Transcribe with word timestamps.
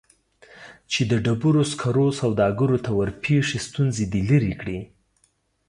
چې 0.91 1.01
د 1.11 1.13
ډبرو 1.25 1.63
سکرو 1.71 2.07
سوداګرو 2.21 2.77
ته 2.85 2.91
ورپېښې 2.97 3.59
ستونزې 3.67 4.05
دې 4.11 4.21
لیرې 4.29 4.53
کړي 4.61 4.79